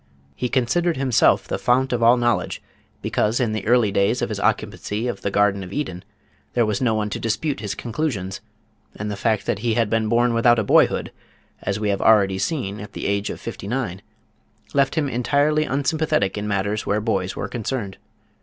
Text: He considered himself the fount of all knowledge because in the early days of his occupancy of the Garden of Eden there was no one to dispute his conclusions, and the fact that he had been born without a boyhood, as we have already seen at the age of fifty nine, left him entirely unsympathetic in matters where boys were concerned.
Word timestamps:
He 0.35 0.49
considered 0.49 0.97
himself 0.97 1.47
the 1.47 1.59
fount 1.59 1.93
of 1.93 2.01
all 2.01 2.17
knowledge 2.17 2.59
because 3.03 3.39
in 3.39 3.51
the 3.53 3.67
early 3.67 3.91
days 3.91 4.23
of 4.23 4.29
his 4.29 4.39
occupancy 4.39 5.07
of 5.07 5.21
the 5.21 5.29
Garden 5.29 5.63
of 5.63 5.71
Eden 5.71 6.03
there 6.53 6.65
was 6.65 6.81
no 6.81 6.95
one 6.95 7.11
to 7.11 7.19
dispute 7.19 7.59
his 7.59 7.75
conclusions, 7.75 8.41
and 8.95 9.11
the 9.11 9.15
fact 9.15 9.45
that 9.45 9.59
he 9.59 9.75
had 9.75 9.91
been 9.91 10.09
born 10.09 10.33
without 10.33 10.57
a 10.57 10.63
boyhood, 10.63 11.11
as 11.61 11.79
we 11.79 11.89
have 11.89 12.01
already 12.01 12.39
seen 12.39 12.79
at 12.79 12.93
the 12.93 13.05
age 13.05 13.29
of 13.29 13.39
fifty 13.39 13.67
nine, 13.67 14.01
left 14.73 14.95
him 14.95 15.07
entirely 15.07 15.65
unsympathetic 15.65 16.35
in 16.35 16.47
matters 16.47 16.83
where 16.83 16.99
boys 16.99 17.35
were 17.35 17.47
concerned. 17.47 17.99